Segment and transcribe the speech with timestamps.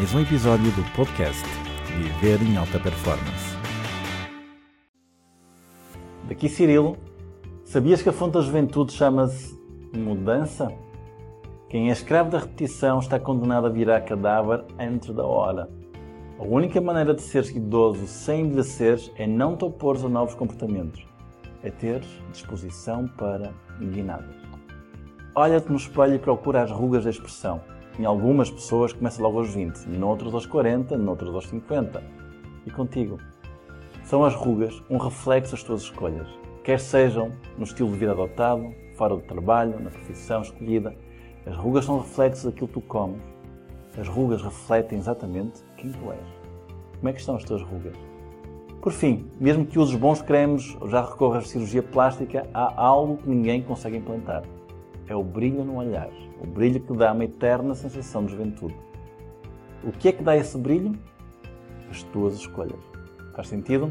[0.00, 1.44] mais um episódio do podcast
[1.84, 3.54] Viver em Alta Performance.
[6.26, 6.96] Daqui Cirilo,
[7.66, 9.54] sabias que a fonte da juventude chama-se
[9.94, 10.72] mudança?
[11.68, 15.68] Quem é escravo da repetição está condenado a virar cadáver antes da hora.
[16.38, 21.06] A única maneira de seres idoso sem envelheceres é não te opores a novos comportamentos.
[21.62, 24.34] É teres disposição para guinadas.
[25.34, 27.60] Olha-te no espelho e procura as rugas da expressão.
[28.00, 32.02] Em algumas pessoas começa logo aos 20, noutras aos 40, noutras aos 50.
[32.64, 33.18] E contigo?
[34.04, 36.26] São as rugas um reflexo das tuas escolhas,
[36.64, 40.96] quer sejam no estilo de vida adotado, fora do trabalho, na profissão escolhida.
[41.44, 43.20] As rugas são reflexos daquilo que tu comes.
[43.98, 46.26] As rugas refletem exatamente quem tu és.
[46.96, 47.98] Como é que estão as tuas rugas?
[48.80, 53.18] Por fim, mesmo que uses bons cremes ou já recorras à cirurgia plástica, há algo
[53.18, 54.42] que ninguém consegue implantar.
[55.10, 56.08] É o brilho no olhar,
[56.40, 58.76] o brilho que dá uma eterna sensação de juventude.
[59.82, 60.96] O que é que dá esse brilho?
[61.90, 62.78] As tuas escolhas.
[63.34, 63.90] Faz sentido?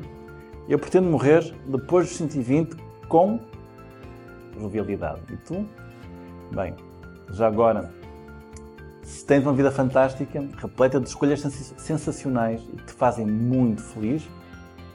[0.70, 2.78] Eu pretendo morrer depois dos 120
[3.10, 3.38] com
[4.58, 5.20] jovialidade.
[5.30, 5.66] E tu?
[6.56, 6.74] Bem,
[7.32, 7.92] já agora,
[9.04, 14.26] se tens uma vida fantástica, repleta de escolhas sensacionais e que te fazem muito feliz,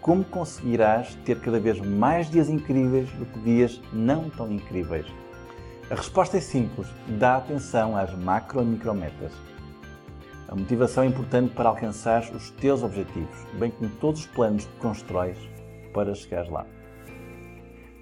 [0.01, 5.05] como conseguirás ter cada vez mais dias incríveis do que dias não tão incríveis?
[5.91, 9.33] A resposta é simples: dá atenção às macro e micrometas.
[10.49, 14.77] A motivação é importante para alcançar os teus objetivos, bem como todos os planos que
[14.79, 15.37] constróis
[15.93, 16.65] para chegar lá.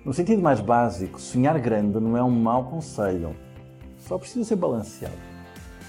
[0.05, 3.35] No sentido mais básico, sonhar grande não é um mau conselho,
[3.99, 5.15] só precisa ser balanceado.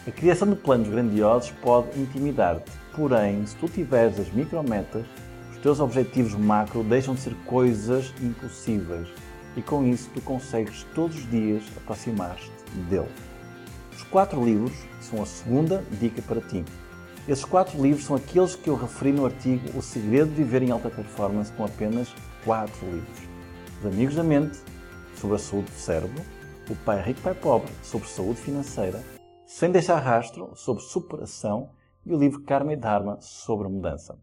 [0.07, 5.05] A criação de planos grandiosos pode intimidar-te, porém, se tu tiveres as micrometas,
[5.51, 9.07] os teus objetivos macro deixam de ser coisas impossíveis
[9.55, 12.51] e com isso tu consegues todos os dias aproximar-te
[12.89, 13.09] dele.
[13.91, 16.63] Os quatro livros são a segunda dica para ti.
[17.27, 20.71] Esses quatro livros são aqueles que eu referi no artigo O Segredo de Viver em
[20.71, 23.19] Alta Performance com apenas quatro livros.
[23.79, 24.59] Os Amigos da Mente,
[25.15, 26.21] sobre a saúde do cérebro,
[26.69, 29.03] O Pai Rico Pai Pobre, sobre saúde financeira,
[29.45, 31.69] Sem Deixar Rastro, sobre superação
[32.05, 34.19] e o livro Karma e Dharma, sobre mudança.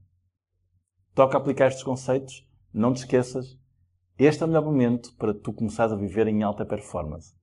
[1.14, 3.58] Toca aplicar estes conceitos, não te esqueças,
[4.24, 7.34] este é o melhor momento para tu começares a viver em alta performance.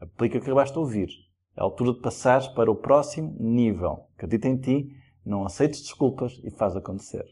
[0.00, 1.08] Aplica o que acabaste de ouvir.
[1.56, 4.06] É a altura de passares para o próximo nível.
[4.16, 4.90] Acredita em ti,
[5.24, 7.24] não aceites desculpas e faz acontecer.